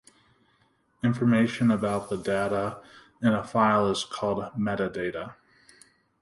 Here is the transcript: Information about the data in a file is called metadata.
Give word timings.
Information 1.03 1.69
about 1.69 2.09
the 2.09 2.15
data 2.17 2.81
in 3.21 3.33
a 3.33 3.43
file 3.43 3.87
is 3.87 4.03
called 4.03 4.51
metadata. 4.57 5.35